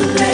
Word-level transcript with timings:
soleil, 0.00 0.12
soleil. 0.12 0.29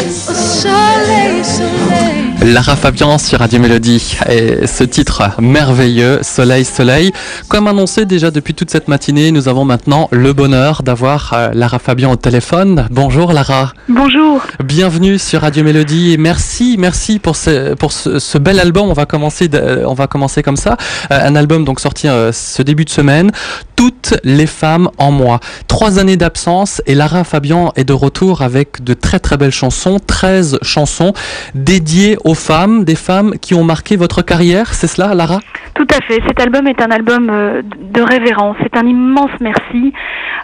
Lara 2.47 2.77
Fabian 2.77 3.19
sur 3.19 3.41
Radio 3.41 3.59
Mélodie 3.59 4.17
et 4.31 4.69
ce 4.69 4.85
titre 4.85 5.23
merveilleux, 5.41 6.21
Soleil, 6.23 6.65
Soleil. 6.65 7.13
Comme 7.49 7.67
annoncé 7.67 8.07
déjà 8.07 8.31
depuis 8.31 8.55
toute 8.55 8.71
cette 8.71 8.87
matinée, 8.87 9.33
nous 9.33 9.49
avons 9.49 9.65
maintenant 9.65 10.09
le 10.13 10.33
bonheur 10.33 10.85
d'avoir 10.85 11.33
euh, 11.33 11.51
Lara 11.55 11.81
Fabian 11.81 12.13
au 12.13 12.17
téléphone. 12.17 12.87
Bonjour 12.93 13.33
Lara. 13.33 13.73
Bonjour. 13.89 14.41
Bienvenue 14.63 15.19
sur 15.19 15.41
Radio 15.41 15.65
Mélodie 15.65 16.13
et 16.13 16.17
merci, 16.19 16.77
merci 16.79 17.19
pour 17.19 17.35
ce, 17.35 17.75
pour 17.75 17.91
ce, 17.93 18.21
ce 18.21 18.39
bel 18.39 18.61
album. 18.61 18.89
On 18.89 18.93
va 18.93 19.07
commencer, 19.07 19.49
de- 19.49 19.83
on 19.85 19.95
va 19.95 20.07
commencer 20.07 20.45
comme 20.45 20.57
ça. 20.57 20.77
Euh, 21.11 21.19
un 21.29 21.35
album 21.35 21.65
donc 21.65 21.81
sorti 21.81 22.07
euh, 22.07 22.31
ce 22.31 22.63
début 22.63 22.85
de 22.85 22.91
semaine. 22.91 23.33
Toutes 23.75 24.15
les 24.23 24.47
femmes 24.47 24.89
en 24.99 25.11
moi. 25.11 25.41
Trois 25.67 25.99
années 25.99 26.17
d'absence 26.17 26.81
et 26.87 26.95
Lara 26.95 27.25
Fabian 27.25 27.73
est 27.75 27.85
de 27.85 27.93
retour 27.93 28.41
avec 28.43 28.85
de 28.85 28.95
très 28.95 29.19
très 29.19 29.37
belles 29.37 29.51
chansons, 29.51 29.99
13 30.07 30.59
chansons 30.63 31.13
dédiées 31.57 32.17
aux 32.25 32.36
femmes, 32.37 32.85
des 32.85 32.95
femmes 32.95 33.33
qui 33.41 33.55
ont 33.55 33.65
marqué 33.65 33.97
votre 33.97 34.23
carrière. 34.23 34.75
C'est 34.75 34.87
cela, 34.87 35.15
Lara? 35.15 35.41
Tout 35.75 35.87
à 35.93 36.01
fait. 36.03 36.23
Cet 36.27 36.41
album 36.41 36.67
est 36.69 36.81
un 36.81 36.91
album 36.91 37.29
euh, 37.31 37.63
de 37.65 38.01
révérence. 38.03 38.57
C'est 38.63 38.77
un 38.77 38.87
immense 38.87 39.31
merci. 39.41 39.93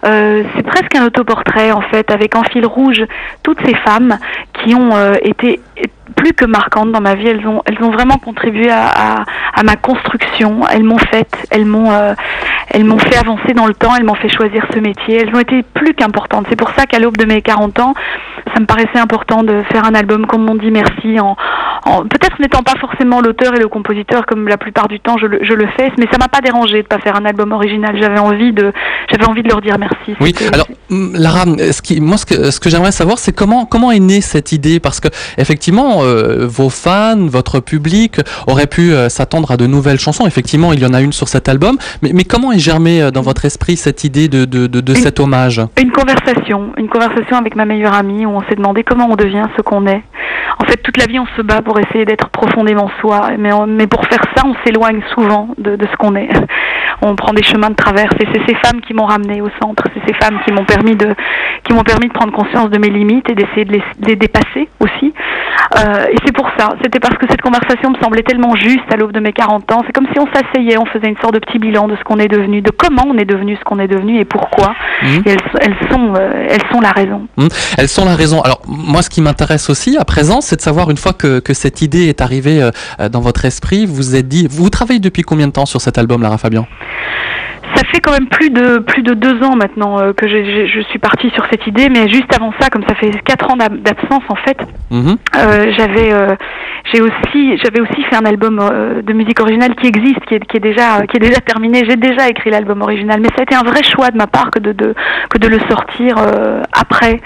Euh, 0.05 0.42
c'est 0.56 0.64
presque 0.64 0.95
un 0.97 1.06
autoportrait 1.06 1.70
en 1.70 1.80
fait, 1.83 2.10
avec 2.10 2.34
en 2.34 2.42
fil 2.42 2.66
rouge 2.66 3.05
toutes 3.45 3.60
ces 3.64 3.74
femmes 3.77 4.19
qui 4.64 4.74
ont 4.74 4.97
euh, 4.97 5.14
été 5.23 5.60
plus 6.16 6.33
que 6.33 6.45
marquantes 6.45 6.91
dans 6.92 7.00
ma 7.00 7.14
vie. 7.14 7.28
Elles 7.28 7.47
ont, 7.47 7.62
elles 7.66 7.83
ont 7.83 7.91
vraiment 7.91 8.19
contribué 8.19 8.69
à, 8.70 9.24
ma 9.64 9.77
construction. 9.77 10.61
Elles 10.70 10.83
m'ont 10.83 10.98
faite. 10.98 11.33
Elles 11.50 11.64
m'ont, 11.64 11.91
elles 12.69 12.84
m'ont 12.84 12.98
fait 12.98 13.16
avancer 13.16 13.55
dans 13.55 13.66
le 13.66 13.74
temps. 13.74 13.95
Elles 13.97 14.05
m'ont 14.05 14.14
fait 14.14 14.28
choisir 14.28 14.66
ce 14.74 14.78
métier. 14.80 15.20
Elles 15.22 15.34
ont 15.34 15.38
été 15.38 15.62
plus 15.62 15.95
qu'importantes. 15.95 16.47
C'est 16.50 16.56
pour 16.56 16.70
ça 16.77 16.84
qu'à 16.86 16.98
l'aube 16.98 17.16
de 17.16 17.24
mes 17.24 17.41
40 17.41 17.78
ans, 17.80 17.95
ça 18.52 18.61
me 18.61 18.66
paraissait 18.66 18.98
important 18.98 19.42
de 19.42 19.62
faire 19.72 19.84
un 19.84 19.95
album 19.95 20.27
comme 20.27 20.48
on 20.50 20.55
dit 20.55 20.70
merci 20.70 21.19
en- 21.20 21.36
peut-être 21.84 22.38
n'étant 22.41 22.62
pas 22.62 22.75
forcément 22.80 23.20
l'auteur 23.20 23.55
et 23.55 23.58
le 23.58 23.69
compositeur 23.69 24.25
comme 24.27 24.48
la 24.48 24.56
plupart 24.56 24.88
du 24.88 25.00
temps 25.00 25.16
je 25.19 25.27
le, 25.27 25.38
je 25.42 25.52
le 25.52 25.66
fais, 25.77 25.91
mais 25.98 26.06
ça 26.11 26.19
m'a 26.19 26.28
pas 26.28 26.41
dérangé 26.41 26.83
de 26.83 26.86
pas 26.86 26.98
faire 26.98 27.16
un 27.16 27.24
album 27.24 27.52
original. 27.52 27.97
J'avais 28.00 28.19
envie 28.19 28.52
de, 28.52 28.72
j'avais 29.11 29.24
envie 29.24 29.42
de 29.42 29.48
leur 29.48 29.61
dire 29.61 29.77
merci. 29.78 30.14
Oui, 30.20 30.34
alors 30.52 30.66
hum, 30.91 31.12
Lara, 31.14 31.44
ce 31.44 31.83
qui, 31.83 32.00
moi 32.00 32.16
ce 32.16 32.27
que, 32.27 32.50
ce 32.50 32.61
que 32.61 32.70
j'aimerais 32.70 32.92
savoir, 32.92 33.19
c'est 33.19 33.33
comment 33.33 33.66
comment 33.66 33.91
est 33.91 34.00
née 34.00 34.20
cette 34.20 34.52
idée, 34.52 34.80
parce 34.80 35.00
que 35.00 35.08
effectivement, 35.39 36.02
euh, 36.02 36.47
vos 36.47 36.70
fans, 36.70 37.27
votre 37.27 37.61
public 37.61 38.17
auraient 38.46 38.67
pu 38.67 38.92
euh, 38.92 39.08
s'attendre 39.08 39.50
à 39.50 39.56
de 39.56 39.67
nouvelles 39.67 39.98
chansons. 39.98 40.27
Effectivement, 40.27 40.72
il 40.72 40.80
y 40.80 40.86
en 40.86 40.94
a 40.94 41.00
une 41.00 41.12
sur 41.12 41.28
cet 41.28 41.48
album, 41.48 41.77
mais, 42.02 42.12
mais 42.14 42.24
comment 42.24 42.52
est 42.52 42.58
germée 42.58 43.02
euh, 43.02 43.11
dans 43.11 43.22
votre 43.22 43.44
esprit 43.44 43.77
cette 43.77 44.05
idée 44.05 44.28
de 44.28 44.44
de, 44.44 44.67
de, 44.67 44.80
de 44.80 44.92
Une- 44.94 44.98
cet 45.00 45.20
hommage? 45.20 45.61
Une 45.80 45.91
conversation, 45.92 46.72
une 46.77 46.89
conversation 46.89 47.36
avec 47.36 47.56
ma 47.56 47.64
meilleure 47.64 47.94
amie 47.94 48.24
où 48.27 48.30
on 48.30 48.42
s'est 48.42 48.55
demandé 48.56 48.84
comment 48.84 49.08
on 49.11 49.17
devient 49.17 49.44
ce 49.56 49.62
qu'on 49.62 49.86
est. 49.86 50.02
En 50.58 50.64
fait, 50.64 50.77
toute 50.77 50.96
la 50.98 51.06
vie, 51.06 51.19
on 51.19 51.27
se 51.36 51.42
bat 51.42 51.62
pour 51.62 51.72
essayer 51.78 52.05
d'être 52.05 52.28
profondément 52.28 52.91
soi, 53.01 53.31
mais, 53.39 53.51
mais 53.67 53.87
pour 53.87 54.05
faire 54.06 54.23
ça, 54.37 54.42
on 54.45 54.55
s'éloigne 54.65 55.03
souvent 55.15 55.48
de, 55.59 55.77
ce 55.81 55.97
qu'on 55.97 56.14
est. 56.17 56.29
On 57.05 57.17
prend 57.17 57.33
des 57.33 57.42
chemins 57.42 57.70
de 57.70 57.75
traverse 57.75 58.14
et 58.20 58.29
c'est 58.33 58.42
ces 58.47 58.55
femmes 58.55 58.81
qui 58.81 58.95
m'ont 58.95 59.06
ramené 59.06 59.41
au 59.41 59.48
centre, 59.61 59.83
c'est 59.92 60.06
ces 60.06 60.14
femmes 60.14 60.39
qui 60.45 60.53
m'ont 60.53 60.64
permis 60.64 60.95
de, 60.95 61.09
qui 61.64 61.73
m'ont 61.73 61.83
permis 61.83 62.06
de 62.06 62.12
prendre 62.12 62.33
conscience 62.33 62.70
de 62.70 62.79
mes 62.79 62.91
limites 62.91 63.29
et 63.29 63.34
d'essayer 63.34 63.64
de 63.64 63.83
les 64.06 64.14
dépasser 64.14 64.69
aussi. 64.79 65.12
Euh, 65.75 66.05
et 66.11 66.17
c'est 66.27 66.33
pour 66.34 66.48
ça, 66.59 66.75
c'était 66.83 67.01
parce 67.01 67.17
que 67.17 67.27
cette 67.31 67.41
conversation 67.41 67.91
me 67.91 67.97
semblait 67.98 68.23
tellement 68.23 68.55
juste 68.56 68.84
à 68.92 68.97
l'aube 68.97 69.12
de 69.12 69.20
mes 69.20 69.33
40 69.33 69.70
ans. 69.73 69.83
C'est 69.87 69.92
comme 69.92 70.06
si 70.12 70.19
on 70.19 70.27
s'asseyait, 70.27 70.77
on 70.79 70.84
faisait 70.87 71.09
une 71.09 71.17
sorte 71.19 71.34
de 71.34 71.39
petit 71.39 71.59
bilan 71.59 71.89
de 71.89 71.97
ce 71.97 72.05
qu'on 72.05 72.19
est 72.19 72.29
devenu, 72.29 72.61
de 72.61 72.70
comment 72.70 73.05
on 73.09 73.17
est 73.17 73.25
devenu 73.25 73.56
ce 73.56 73.64
qu'on 73.64 73.79
est 73.79 73.89
devenu 73.89 74.19
et 74.20 74.25
pourquoi. 74.27 74.75
Mhm. 75.03 75.23
Et 75.25 75.31
elles, 75.31 75.39
elles 75.61 75.77
sont, 75.91 76.14
euh, 76.14 76.47
elles 76.51 76.62
sont 76.70 76.81
la 76.81 76.91
raison. 76.91 77.27
Elles 77.79 77.89
sont 77.89 78.05
la 78.05 78.14
raison. 78.17 78.42
Alors 78.42 78.61
moi, 78.67 79.03
ce 79.03 79.09
qui 79.11 79.23
m'intéresse 79.23 79.70
aussi 79.70 79.97
à 79.98 80.05
présent, 80.05 80.41
c'est 80.42 80.56
de 80.56 80.61
savoir 80.61 80.91
une 80.91 80.98
fois 80.98 81.14
que, 81.14 81.41
que 81.41 81.55
cette 81.55 81.81
idée 81.81 82.09
est 82.09 82.20
arrivée 82.20 82.62
euh, 82.62 83.09
dans 83.09 83.20
votre 83.20 83.45
esprit, 83.45 83.86
vous 83.86 83.95
vous 83.95 84.14
êtes 84.17 84.29
dit, 84.29 84.47
vous 84.51 84.69
travaillez 84.69 85.01
depuis 85.01 85.23
combien 85.23 85.47
de 85.47 85.53
temps 85.53 85.67
sur 85.67 85.81
cet 85.81 85.97
album, 85.97 86.20
Lara 86.23 86.36
Fabian? 86.39 86.67
Ça 87.75 87.83
fait 87.91 88.01
quand 88.01 88.13
même 88.13 88.27
plus 88.29 88.51
de 88.51 88.79
plus 88.80 89.02
de 89.02 89.14
deux 89.14 89.42
ans 89.42 89.57
maintenant 89.57 89.96
que 90.14 90.29
je 90.29 90.80
suis 90.91 90.98
partie 90.98 91.30
sur 91.30 91.46
cette 91.51 91.67
idée, 91.67 91.89
mais 91.89 92.07
juste 92.08 92.33
avant 92.35 92.52
ça, 92.61 92.69
comme 92.69 92.83
ça 92.86 92.95
fait 92.95 93.11
quatre 93.25 93.51
ans 93.51 93.57
d'ab- 93.57 93.80
d'absence 93.80 94.23
en 94.29 94.35
fait, 94.35 94.58
Mhm. 94.92 95.17
euh, 95.36 95.73
j'avais 95.79 96.13
euh, 96.13 96.36
j'ai 96.92 97.01
aussi 97.01 97.57
j'avais 97.63 97.80
aussi 97.80 98.03
fait 98.11 98.17
un 98.17 98.27
album 98.27 98.58
euh, 98.61 99.01
de 99.01 99.13
musique 99.14 99.41
originale 99.41 99.75
qui 99.75 99.86
existe, 99.86 100.20
qui 100.29 100.35
est, 100.35 100.45
qui 100.47 100.58
est 100.58 100.61
déjà 100.61 101.07
qui 101.07 101.17
est 101.17 101.20
déjà 101.20 101.41
terminé. 101.41 101.83
J'ai 101.89 101.97
déjà 101.97 102.29
écrit 102.29 102.51
l'album 102.51 102.83
original, 102.83 103.19
mais 103.20 103.29
ça 103.29 103.36
a 103.39 103.42
été 103.45 103.55
un 103.55 103.63
vrai 103.63 103.83
choix 103.83 104.11
de 104.11 104.19
ma 104.19 104.27
part 104.27 104.51
que 104.51 104.58
de, 104.58 104.73
de 104.73 104.95
que 105.31 105.39
de 105.39 105.48
le 105.48 105.58
sortir 105.70 106.17
après 106.73 107.23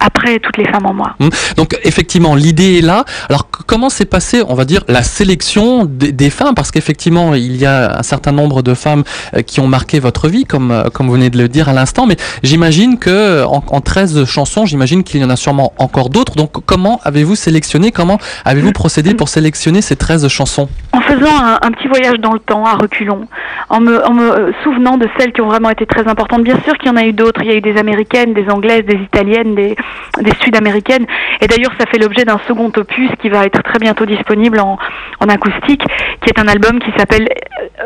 après 0.00 0.38
toutes 0.38 0.58
les 0.58 0.66
femmes 0.66 0.86
en 0.86 0.94
moi. 0.94 1.16
Donc 1.56 1.76
effectivement, 1.82 2.36
l'idée 2.36 2.78
est 2.78 2.82
là. 2.82 3.04
Alors 3.28 3.48
comment 3.66 3.90
s'est 3.90 4.04
passée, 4.04 4.42
on 4.46 4.54
va 4.54 4.64
dire, 4.64 4.84
la 4.86 5.02
sélection 5.02 5.84
des, 5.86 6.12
des 6.12 6.30
femmes? 6.30 6.54
Parce 6.54 6.70
qu'effectivement, 6.70 7.34
il 7.34 7.56
y 7.56 7.66
a 7.66 7.98
un 7.98 8.02
certain 8.04 8.30
nombre 8.32 8.62
de 8.62 8.74
femmes 8.74 9.02
qui 9.46 9.58
ont 9.58 9.66
marqué 9.66 9.98
votre 9.98 10.28
vie, 10.28 10.44
comme, 10.44 10.84
comme 10.94 11.06
vous 11.08 11.14
venez 11.14 11.30
de 11.30 11.38
le 11.38 11.48
dire 11.48 11.68
à 11.68 11.72
l'instant. 11.72 12.06
Mais 12.06 12.16
j'imagine 12.44 12.98
que 12.98 13.44
en, 13.44 13.64
en 13.66 13.80
13 13.80 14.24
chansons, 14.24 14.66
j'imagine 14.66 15.02
qu'il 15.02 15.20
y 15.20 15.24
en 15.24 15.30
a 15.30 15.36
sûrement 15.36 15.72
encore 15.78 16.10
d'autres. 16.10 16.36
Donc 16.36 16.52
comment 16.64 17.00
avez-vous 17.08 17.34
sélectionné 17.34 17.92
Comment 17.92 18.18
avez-vous 18.44 18.72
procédé 18.72 19.14
pour 19.14 19.28
sélectionner 19.28 19.82
ces 19.82 19.96
13 19.96 20.28
chansons? 20.28 20.68
Faisant 21.08 21.34
un, 21.42 21.58
un 21.62 21.70
petit 21.72 21.88
voyage 21.88 22.18
dans 22.20 22.32
le 22.32 22.38
temps 22.38 22.64
à 22.64 22.74
reculons, 22.74 23.26
en 23.70 23.80
me, 23.80 24.04
en 24.06 24.12
me 24.12 24.22
euh, 24.30 24.52
souvenant 24.62 24.96
de 24.96 25.08
celles 25.18 25.32
qui 25.32 25.40
ont 25.40 25.46
vraiment 25.48 25.70
été 25.70 25.86
très 25.86 26.06
importantes. 26.08 26.42
Bien 26.42 26.58
sûr 26.64 26.76
qu'il 26.78 26.88
y 26.88 26.90
en 26.92 26.96
a 26.96 27.04
eu 27.04 27.12
d'autres. 27.12 27.40
Il 27.42 27.48
y 27.48 27.50
a 27.52 27.56
eu 27.56 27.60
des 27.60 27.76
américaines, 27.78 28.34
des 28.34 28.48
anglaises, 28.50 28.84
des 28.84 28.96
italiennes, 28.96 29.54
des, 29.54 29.74
des 30.20 30.32
sud-américaines. 30.42 31.06
Et 31.40 31.46
d'ailleurs, 31.46 31.72
ça 31.78 31.86
fait 31.86 31.98
l'objet 31.98 32.24
d'un 32.24 32.38
second 32.46 32.70
opus 32.76 33.10
qui 33.20 33.28
va 33.28 33.44
être 33.46 33.62
très 33.62 33.78
bientôt 33.78 34.06
disponible 34.06 34.60
en, 34.60 34.78
en 35.20 35.26
acoustique, 35.28 35.82
qui 36.22 36.30
est 36.30 36.38
un 36.38 36.48
album 36.48 36.78
qui 36.80 36.90
s'appelle 36.98 37.28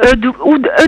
euh, 0.04 0.12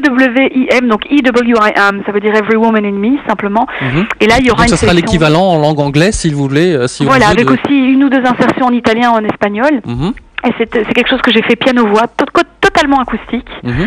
EWIM, 0.07 0.89
donc 0.89 1.07
EWIM, 1.11 2.03
ça 2.07 2.13
veut 2.13 2.21
dire 2.21 2.35
Every 2.35 2.57
Woman 2.57 2.85
in 2.85 2.93
Me, 2.93 3.19
simplement. 3.29 3.67
Mhm. 3.81 4.07
Et 4.21 4.27
là, 4.27 4.37
il 4.41 4.47
y 4.47 4.51
aura 4.51 4.63
Donc 4.63 4.69
ce 4.69 4.75
une 4.75 4.79
sera 4.79 4.91
sélection- 4.93 5.13
l'équivalent 5.13 5.43
en 5.51 5.59
langue 5.59 5.81
anglaise, 5.81 6.15
si 6.15 6.33
vous 6.33 6.43
voulez. 6.49 6.75
euh, 6.75 6.87
Si 6.87 7.05
Voilà, 7.05 7.29
avec 7.29 7.47
de- 7.47 7.53
aussi 7.53 7.75
une 7.93 8.05
ou 8.05 8.09
deux 8.09 8.23
insertions 8.25 8.67
en 8.67 8.73
italien, 8.73 9.11
en 9.11 9.25
espagnol. 9.25 9.81
Mhm, 9.87 10.13
c'est 10.59 10.67
quelque 10.69 11.09
chose 11.09 11.23
que 11.23 11.33
j'ai 11.33 11.43
fait 11.43 11.57
piano-voix, 11.57 12.07
totalement 12.85 13.01
acoustique 13.01 13.49
mhm. 13.63 13.87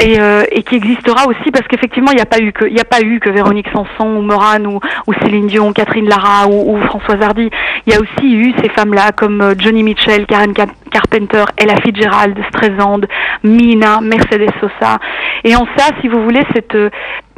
et, 0.00 0.20
euh, 0.20 0.42
et 0.50 0.62
qui 0.62 0.76
existera 0.76 1.26
aussi 1.26 1.50
parce 1.52 1.66
qu'effectivement 1.68 2.10
il 2.12 2.16
n'y 2.16 2.22
a 2.22 2.26
pas 2.26 2.38
eu 2.38 2.52
que 2.52 2.64
il 2.64 2.74
n'y 2.74 2.80
a 2.80 2.84
pas 2.84 3.00
eu 3.00 3.20
que 3.20 3.28
Véronique 3.28 3.68
Sanson 3.72 4.16
ou 4.16 4.22
Morane 4.22 4.66
ou, 4.66 4.80
ou 5.06 5.12
Céline 5.22 5.46
Dion, 5.46 5.72
Catherine 5.72 6.08
Lara 6.08 6.48
ou, 6.48 6.74
ou 6.74 6.80
Françoise 6.86 7.20
Hardy. 7.20 7.50
Il 7.86 7.92
y 7.92 7.96
a 7.96 8.00
aussi 8.00 8.32
eu 8.32 8.52
ces 8.62 8.68
femmes-là 8.70 9.12
comme 9.12 9.40
euh, 9.40 9.54
Johnny 9.58 9.82
Mitchell, 9.82 10.26
Karen 10.26 10.52
Car- 10.52 10.68
Carpenter, 10.90 11.44
Ella 11.56 11.76
Fitzgerald, 11.82 12.36
Streisand, 12.48 13.00
Mina, 13.44 14.00
Mercedes 14.00 14.50
Sosa. 14.60 14.98
Et 15.44 15.54
en 15.54 15.66
ça, 15.76 15.90
si 16.00 16.08
vous 16.08 16.22
voulez, 16.22 16.42
cette 16.54 16.74
euh, 16.74 16.90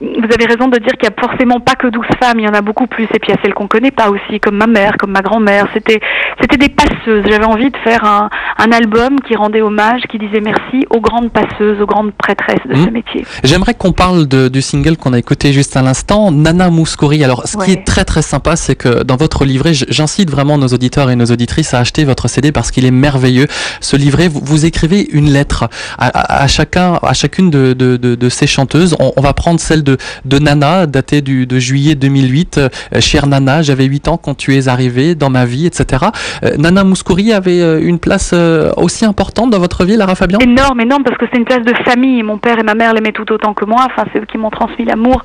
vous 0.03 0.25
avez 0.35 0.47
raison 0.47 0.69
de 0.69 0.79
dire 0.79 0.93
qu'il 0.95 1.09
n'y 1.09 1.15
a 1.17 1.21
forcément 1.21 1.61
pas 1.61 1.75
que 1.75 1.87
12 1.87 2.05
femmes, 2.21 2.41
il 2.41 2.45
y 2.45 2.49
en 2.49 2.55
a 2.55 2.61
beaucoup 2.61 2.87
plus. 2.87 3.05
Et 3.05 3.19
puis 3.21 3.29
il 3.29 3.31
y 3.31 3.39
a 3.39 3.43
celles 3.43 3.55
qu'on 3.55 3.69
connaît 3.69 3.93
pas 3.93 4.11
aussi, 4.11 4.41
comme 4.41 4.57
ma 4.57 4.67
mère, 4.67 4.97
comme 4.99 5.13
ma 5.13 5.21
grand-mère. 5.21 5.67
C'était, 5.73 6.01
c'était 6.41 6.57
des 6.57 6.69
passeuses. 6.69 7.25
J'avais 7.29 7.45
envie 7.45 7.71
de 7.71 7.77
faire 7.79 8.05
un, 8.05 8.29
un 8.59 8.73
album 8.73 9.21
qui 9.21 9.37
rendait 9.37 9.63
hommage, 9.63 10.03
qui 10.09 10.19
disait 10.19 10.41
merci 10.41 10.87
aux 10.95 11.01
grandes 11.01 11.31
passeuses, 11.31 11.81
aux 11.81 11.87
grandes 11.87 12.13
prêtresses 12.13 12.61
de 12.69 12.75
ce 12.75 12.91
métier. 12.91 13.25
J'aimerais 13.45 13.75
qu'on 13.75 13.93
parle 13.93 14.27
de- 14.27 14.49
du 14.49 14.63
single 14.63 14.97
qu'on 14.97 15.13
a 15.13 15.19
écouté 15.19 15.53
juste 15.53 15.77
à 15.77 15.83
l'instant, 15.83 16.31
Nana 16.31 16.71
Mouskouri. 16.71 17.25
Alors, 17.25 17.47
ce 17.47 17.57
qui 17.57 17.73
est 17.73 17.85
très 17.85 18.05
très 18.05 18.23
sympa, 18.23 18.57
c'est 18.57 18.75
que 18.75 19.03
dans 19.03 19.17
votre 19.17 19.45
livret, 19.45 19.73
j'incite 19.75 20.31
vraiment 20.31 20.59
nos 20.59 20.69
auditeurs 20.69 21.11
et 21.11 21.17
nos 21.17 21.27
auditrices 21.27 21.75
à 21.75 21.79
acheter 21.81 22.05
votre 22.05 22.29
CD 22.29 22.53
parce 22.53 22.71
qu'il 22.71 22.85
est 22.85 22.91
merveilleux. 22.91 23.47
Ce 23.81 23.97
livret, 23.97 24.29
vous, 24.29 24.41
vous 24.45 24.65
écrivez 24.65 25.09
une 25.13 25.31
lettre 25.31 25.69
à, 25.99 26.07
à- 26.09 26.43
à 26.43 26.47
chacun, 26.47 26.99
à 27.03 27.13
chacune 27.15 27.51
de, 27.51 27.73
de, 27.73 27.97
de, 27.97 28.15
de 28.15 28.29
ces 28.29 28.47
chanteuses. 28.47 28.95
On, 29.01 29.13
on 29.17 29.21
va 29.23 29.33
prendre 29.33 29.61
celle 29.61 29.83
de, 29.83 29.97
de 30.25 30.39
Nana, 30.39 30.87
datée 30.87 31.23
du, 31.23 31.47
de 31.47 31.59
juillet 31.59 31.95
2008. 31.95 32.59
Euh, 32.59 32.69
Chère 33.01 33.27
Nana, 33.27 33.63
j'avais 33.63 33.85
8 33.85 34.09
ans 34.09 34.17
quand 34.19 34.35
tu 34.37 34.57
es 34.57 34.69
arrivée 34.69 35.15
dans 35.15 35.31
ma 35.31 35.47
vie, 35.47 35.67
etc. 35.67 36.05
Euh, 36.45 36.57
Nana 36.59 36.85
Mouskouri 36.85 37.33
avait 37.33 37.61
euh, 37.61 37.81
une 37.83 37.99
place 37.99 38.31
euh, 38.35 38.73
aussi 38.77 39.05
importante 39.05 39.51
dans 39.51 39.59
votre 39.59 39.85
vie, 39.85 39.97
Lara 39.97 40.15
Fabian? 40.15 40.39
Énorme, 40.41 40.81
énorme, 40.83 41.05
parce 41.05 41.17
que 41.17 41.27
c'est 41.31 41.39
une 41.39 41.45
place 41.45 41.63
de 41.63 41.75
famille. 41.85 42.23
Mon 42.23 42.39
père 42.39 42.59
et 42.59 42.63
ma 42.63 42.75
mère 42.75 42.93
l'aimaient 42.93 43.13
tout 43.13 43.31
autant 43.33 43.55
que 43.55 43.65
moi. 43.65 43.87
Enfin, 43.87 44.05
c'est 44.13 44.21
eux 44.21 44.27
qui 44.27 44.39
m'ont 44.39 44.51
transmis 44.51 44.85
l'amour, 44.85 45.23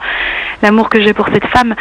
l'amour 0.61 0.89
que 0.89 1.01
j'ai 1.01 1.13
pour 1.13 1.27
cette 1.27 1.45
femme. 1.47 1.75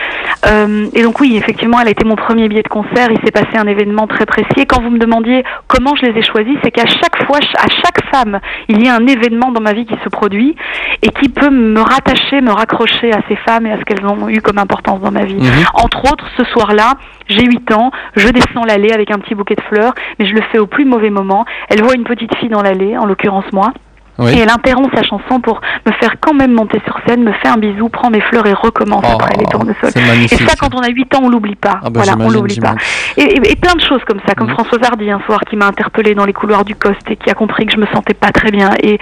Euh, 0.47 0.87
et 0.95 1.03
donc 1.03 1.21
oui, 1.21 1.37
effectivement, 1.37 1.81
elle 1.81 1.89
a 1.89 1.91
été 1.91 2.05
mon 2.05 2.17
premier 2.17 2.49
billet 2.49 2.63
de 2.63 2.69
concert. 2.69 3.09
Il 3.11 3.19
s'est 3.25 3.33
passé 3.33 3.57
un 3.57 3.67
événement 3.67 4.07
très 4.07 4.27
précis. 4.27 4.47
Et 4.59 4.67
quand 4.67 4.83
vous 4.83 4.91
me 4.91 4.99
demandiez 4.99 5.45
comment 5.67 5.95
je 5.97 6.07
les 6.07 6.19
ai 6.19 6.23
choisis, 6.23 6.57
c'est 6.63 6.71
qu'à 6.71 6.87
chaque 6.87 7.25
fois, 7.27 7.39
à 7.39 7.69
chaque 7.69 8.05
femme, 8.13 8.41
il 8.69 8.85
y 8.85 8.89
a 8.89 8.95
un 8.95 9.07
événement 9.07 9.51
dans 9.53 9.61
ma 9.61 9.73
vie 9.73 9.87
qui 9.87 9.97
se 10.05 10.09
produit 10.09 10.57
et 11.03 11.09
qui 11.09 11.29
peut 11.29 11.51
me 11.51 11.81
rattacher, 11.81 12.41
me 12.41 12.53
raccrocher 12.53 13.13
à 13.13 13.21
ces 13.29 13.37
femmes 13.37 13.67
et 13.67 13.73
à 13.73 13.79
ce 13.79 13.85
qu'elles 13.85 14.07
ont 14.07 14.29
eu 14.29 14.41
comme 14.41 14.59
importance 14.59 15.01
dans 15.01 15.11
ma 15.11 15.25
vie. 15.25 15.35
Mhm. 15.35 15.67
Entre 15.75 16.13
autres, 16.13 16.27
ce 16.37 16.45
soir-là, 16.45 16.95
j'ai 17.29 17.45
8 17.45 17.73
ans, 17.73 17.91
je 18.15 18.29
descends 18.29 18.65
l'allée 18.65 18.93
avec 18.93 19.11
un 19.11 19.19
petit 19.19 19.35
bouquet 19.35 19.57
de 19.57 19.63
fleurs, 19.63 19.95
mais 20.19 20.27
je 20.27 20.35
le 20.35 20.43
fais 20.53 20.59
au 20.59 20.67
plus 20.67 20.85
mauvais 20.85 21.11
moment. 21.11 21.45
Elle 21.69 21.83
voit 21.83 21.95
une 21.95 22.05
petite 22.05 22.35
fille 22.37 22.49
dans 22.49 22.63
l'allée, 22.63 22.97
en 22.97 23.07
l'occurrence 23.07 23.45
moi. 23.53 23.73
Oui. 24.19 24.33
Et 24.35 24.39
elle 24.41 24.51
interrompt 24.51 24.95
sa 24.97 25.03
chanson 25.03 25.41
pour 25.41 25.61
me 25.87 25.93
faire 25.93 26.15
quand 26.21 26.33
même 26.35 26.53
monter 26.53 26.81
sur 26.85 26.99
scène, 27.07 27.23
me 27.23 27.33
fait 27.33 27.49
un 27.49 27.57
bisou, 27.59 27.89
prend 27.89 28.11
mes 28.11 28.21
fleurs 28.23 28.47
et 28.47 28.53
recommence 28.55 29.05
Oh, 29.07 29.13
après 29.21 29.37
les 29.39 29.45
tournesols. 29.47 29.91
Et 30.25 30.29
ça, 30.37 30.55
quand 30.59 30.75
on 30.75 30.81
a 30.81 30.89
8 30.89 31.15
ans, 31.15 31.21
on 31.25 31.29
l'oublie 31.29 31.55
pas. 31.57 31.81
Ah 31.83 31.91
bah, 31.91 32.01
voilà, 32.03 32.15
on 32.19 32.31
l'oublie 32.31 32.59
pas. 32.61 32.75
Et, 33.17 33.23
et- 33.23 33.53
et 33.53 33.57
plein 33.57 33.75
de 33.75 33.81
choses 33.83 34.03
comme 34.07 34.21
ça, 34.27 34.35
comme 34.35 34.47
Mhm. 34.49 34.55
Françoise 34.55 34.81
Hardy 34.85 35.11
un 35.11 35.21
soir 35.27 35.41
qui 35.49 35.57
m'a 35.57 35.67
interpellée 35.67 36.15
dans 36.15 36.25
les 36.25 36.33
couloirs 36.33 36.65
du 36.65 36.75
Coste 36.75 37.11
et 37.11 37.17
qui 37.17 37.29
a 37.31 37.35
compris 37.35 37.67
que 37.67 37.73
je 37.73 37.79
me 37.79 37.87
sentais 37.93 38.15
pas 38.15 38.31
très 38.33 38.51
bien 38.51 38.71
et, 38.83 38.99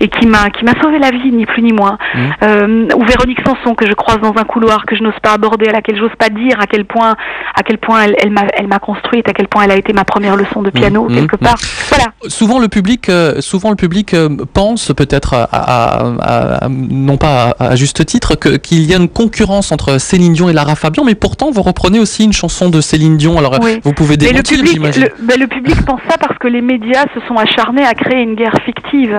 et 0.00 0.08
qui 0.08 0.26
m'a 0.26 0.50
qui 0.50 0.64
m'a 0.64 0.72
sauvé 0.82 0.98
la 0.98 1.10
vie, 1.10 1.32
ni 1.32 1.46
plus 1.46 1.62
ni 1.62 1.72
moins. 1.72 1.98
Mhm. 2.14 2.32
Euh, 2.42 2.88
ou 2.96 3.04
Véronique 3.04 3.40
Sanson 3.46 3.74
que 3.74 3.86
je 3.86 3.92
croise 3.92 4.18
dans 4.20 4.34
un 4.36 4.44
couloir 4.44 4.84
que 4.86 4.96
je 4.96 5.02
n'ose 5.02 5.18
pas 5.22 5.32
aborder, 5.32 5.68
à 5.68 5.72
laquelle 5.72 5.96
j'ose 5.98 6.14
pas 6.18 6.28
dire 6.28 6.58
à 6.60 6.66
quel 6.66 6.84
point 6.84 7.14
à 7.54 7.62
quel 7.62 7.78
point 7.78 8.02
elle, 8.02 8.16
elle 8.22 8.30
m'a 8.30 8.42
elle 8.56 8.66
m'a 8.68 8.78
construite, 8.78 9.28
à 9.28 9.32
quel 9.32 9.48
point 9.48 9.62
elle 9.64 9.70
a 9.72 9.76
été 9.76 9.92
ma 9.92 10.04
première 10.04 10.36
leçon 10.36 10.62
de 10.62 10.70
piano 10.70 11.08
Mhm. 11.08 11.14
quelque 11.16 11.36
part. 11.36 11.56
Voilà. 11.88 12.04
Souvent 12.28 12.58
le 12.58 12.68
public, 12.68 13.08
euh, 13.08 13.40
souvent 13.40 13.70
le 13.70 13.76
public 13.76 14.12
euh, 14.14 14.28
pense 14.52 14.92
peut-être 14.92 15.34
à, 15.34 15.44
à- 15.44 16.00
à- 16.20 16.64
à- 16.64 16.68
non 16.68 17.16
pas 17.16 17.54
à, 17.58 17.68
à 17.70 17.76
juste 17.76 18.04
titre 18.06 18.34
que- 18.34 18.56
qu'il 18.56 18.82
y 18.84 18.94
a 18.94 18.96
une 18.98 19.08
concurrence 19.08 19.72
entre 19.72 19.98
Céline 19.98 20.32
Dion 20.34 20.48
et 20.48 20.52
Lara 20.52 20.74
Fabian, 20.74 21.04
mais 21.04 21.14
pourtant 21.14 21.50
vous 21.50 21.62
reprenez 21.62 21.98
aussi 21.98 22.24
une 22.24 22.32
chanson 22.32 22.68
de 22.70 22.80
Céline 22.80 23.16
Dion. 23.16 23.38
Alors 23.38 23.56
Oui. 23.62 23.80
vous 23.84 23.92
pouvez 23.92 24.16
Mais 24.18 24.26
le 24.26 24.32
démentir, 24.32 24.56
public, 24.58 24.72
j'imagine. 24.74 25.02
le, 25.04 25.26
ben, 25.26 25.40
le 25.40 25.46
public 25.46 25.76
pense 25.86 26.00
ça 26.08 26.16
parce 26.18 26.38
que 26.38 26.48
les 26.48 26.60
médias 26.62 27.04
se 27.14 27.20
sont 27.26 27.36
acharnés 27.36 27.84
à 27.84 27.94
créer 27.94 28.22
une 28.22 28.34
guerre 28.34 28.54
fictive. 28.64 29.16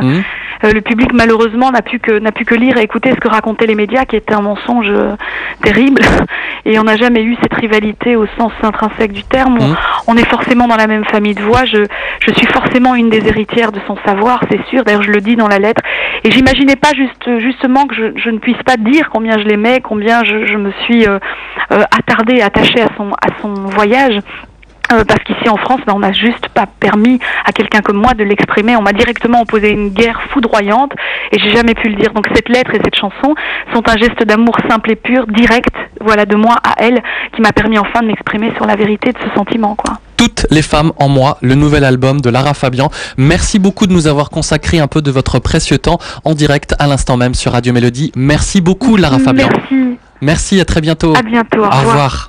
Euh, 0.68 0.72
le 0.74 0.82
public 0.82 1.14
malheureusement 1.14 1.72
n'a 1.72 1.82
pu 1.82 2.00
que 2.00 2.20
n'a 2.20 2.32
pu 2.32 2.46
que 2.46 2.56
lire 2.56 2.78
et 2.78 2.82
écouter 2.84 3.12
ce 3.12 3.16
que 3.20 3.28
racontaient 3.28 3.66
les 3.68 3.76
médias, 3.76 4.06
qui 4.06 4.16
était 4.16 4.34
un 4.34 4.42
mensonge 4.42 4.90
euh, 4.90 5.16
terrible. 5.64 6.02
Et 6.66 6.78
on 6.80 6.84
n'a 6.84 6.98
jamais 6.98 7.24
eu 7.24 7.38
cette 7.42 7.54
rivalité 7.54 8.16
au 8.16 8.26
sens 8.38 8.52
intrinsèque 8.62 9.14
du 9.14 9.24
terme. 9.24 9.58
On, 9.62 9.68
Mhm. 9.68 9.76
on 10.08 10.18
est 10.18 10.28
forcément 10.28 10.68
dans 10.68 10.76
la 10.76 10.88
même 10.88 11.06
famille 11.06 11.34
de 11.34 11.42
voix. 11.42 11.66
Je, 11.66 11.86
je 12.26 12.32
suis 12.34 12.48
forcément 12.48 12.96
une 12.96 13.10
des 13.10 13.26
héritières 13.28 13.72
de 13.72 13.80
son 13.88 13.96
savoir, 14.06 14.42
c'est 14.52 14.64
sûr. 14.68 14.84
D'ailleurs, 14.84 15.04
je 15.04 15.12
le 15.12 15.22
dis 15.22 15.36
dans 15.36 15.48
la 15.48 15.60
lettre. 15.60 15.82
Et 16.24 16.32
j'imaginais 16.32 16.76
pas 16.76 16.94
juste 16.94 17.40
justement 17.40 17.86
que 17.88 17.96
je, 17.96 18.06
je 18.18 18.30
ne 18.30 18.40
puisse 18.40 18.62
pas 18.64 18.76
dire 18.78 19.10
combien 19.12 19.38
je 19.38 19.46
l'aimais, 19.46 19.80
combien 19.82 20.24
je, 20.24 20.46
je 20.46 20.58
me 20.58 20.72
suis 20.84 21.08
euh, 21.08 21.20
euh, 21.72 21.84
attardée, 21.98 22.42
attachée 22.42 22.82
à 22.82 22.90
son 22.98 23.12
à 23.14 23.28
son 23.42 23.54
voyage. 23.54 24.20
Euh, 24.94 25.04
parce 25.06 25.22
qu'ici 25.24 25.50
en 25.50 25.58
France, 25.58 25.82
ben, 25.86 25.94
on 25.96 26.00
n'a 26.00 26.14
juste 26.14 26.48
pas 26.54 26.66
permis 26.80 27.20
à 27.46 27.52
quelqu'un 27.52 27.82
comme 27.82 27.98
moi 27.98 28.14
de 28.14 28.24
l'exprimer. 28.24 28.76
On 28.76 28.82
m'a 28.82 28.94
directement 28.94 29.42
opposé 29.42 29.72
une 29.72 29.90
guerre 29.90 30.22
foudroyante 30.32 30.94
et 31.32 31.40
j'ai 31.40 31.52
jamais 31.52 31.74
pu 31.74 31.90
le 31.90 31.96
dire. 31.96 32.14
Donc 32.14 32.28
cette 32.34 32.50
lettre 32.50 32.72
et 32.74 32.80
cette 32.84 32.96
chanson 32.96 33.36
sont 33.74 33.84
un 33.90 33.98
geste 33.98 34.24
d'amour 34.24 34.56
simple 34.70 34.92
et 34.92 34.96
pur, 34.96 35.26
direct, 35.28 35.76
voilà, 36.02 36.26
de 36.26 36.36
moi 36.36 36.56
à 36.64 36.76
elle, 36.78 37.02
qui 37.36 37.42
m'a 37.42 37.52
permis 37.52 37.78
enfin 37.78 38.02
de 38.02 38.08
m'exprimer 38.08 38.52
sur 38.56 38.66
la 38.66 38.76
vérité 38.76 39.12
de 39.12 39.18
ce 39.18 39.36
sentiment, 39.36 39.76
quoi. 39.76 39.96
Toutes 40.16 40.48
les 40.50 40.64
femmes 40.64 40.94
en 40.98 41.10
moi, 41.10 41.38
le 41.42 41.54
nouvel 41.54 41.84
album 41.84 42.22
de 42.22 42.30
Lara 42.32 42.56
Fabian. 42.56 42.90
Merci 43.18 43.60
beaucoup 43.60 43.86
de 43.86 43.94
nous 43.94 44.08
avoir 44.08 44.32
consacré 44.32 44.80
un 44.80 44.88
peu 44.88 45.04
de 45.04 45.12
votre 45.12 45.38
précieux 45.40 45.78
temps 45.78 46.00
en 46.26 46.34
direct 46.34 46.74
à 46.80 46.88
l'instant 46.88 47.18
même 47.18 47.36
sur 47.36 47.52
Radio 47.52 47.72
Mélodie. 47.72 48.12
Merci 48.16 48.62
beaucoup 48.62 48.98
Lara 48.98 49.20
Fabian. 49.20 49.48
Merci. 49.54 50.00
Merci, 50.22 50.60
à 50.60 50.66
très 50.66 50.82
bientôt. 50.82 51.14
À 51.16 51.22
bientôt. 51.22 51.60
Au 51.60 51.66
Au 51.66 51.70
revoir. 51.70 51.82
revoir. 51.86 52.26